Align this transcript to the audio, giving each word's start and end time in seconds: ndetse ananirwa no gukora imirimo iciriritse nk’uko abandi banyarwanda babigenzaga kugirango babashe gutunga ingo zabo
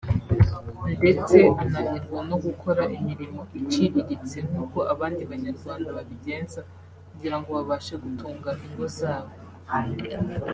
ndetse 0.97 1.37
ananirwa 1.63 2.19
no 2.29 2.37
gukora 2.45 2.83
imirimo 2.97 3.41
iciriritse 3.59 4.37
nk’uko 4.47 4.77
abandi 4.93 5.21
banyarwanda 5.31 5.95
babigenzaga 5.97 6.71
kugirango 7.09 7.49
babashe 7.57 7.93
gutunga 8.03 8.49
ingo 8.65 8.85
zabo 8.99 9.31